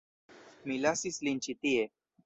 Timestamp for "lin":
1.29-1.47